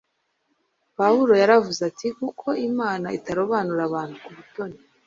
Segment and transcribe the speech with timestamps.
[0.97, 4.77] Pawulo yaravuze ati: “Kuko Imana itarobanura abantu ku butoni.